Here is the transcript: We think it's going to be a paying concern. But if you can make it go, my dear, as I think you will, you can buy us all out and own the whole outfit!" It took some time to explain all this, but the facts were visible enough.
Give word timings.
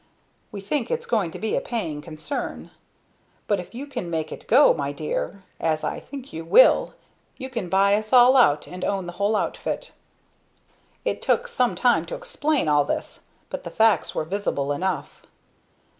We 0.51 0.61
think 0.61 0.89
it's 0.89 1.05
going 1.05 1.29
to 1.29 1.37
be 1.37 1.55
a 1.55 1.61
paying 1.61 2.01
concern. 2.01 2.71
But 3.45 3.59
if 3.59 3.75
you 3.75 3.85
can 3.85 4.09
make 4.09 4.31
it 4.31 4.47
go, 4.47 4.73
my 4.73 4.91
dear, 4.91 5.43
as 5.59 5.83
I 5.83 5.99
think 5.99 6.33
you 6.33 6.43
will, 6.43 6.95
you 7.37 7.51
can 7.51 7.69
buy 7.69 7.93
us 7.93 8.11
all 8.11 8.35
out 8.35 8.65
and 8.65 8.83
own 8.83 9.05
the 9.05 9.11
whole 9.21 9.35
outfit!" 9.35 9.91
It 11.05 11.21
took 11.21 11.47
some 11.47 11.75
time 11.75 12.05
to 12.07 12.15
explain 12.15 12.67
all 12.67 12.83
this, 12.83 13.25
but 13.51 13.63
the 13.63 13.69
facts 13.69 14.15
were 14.15 14.23
visible 14.23 14.71
enough. 14.71 15.27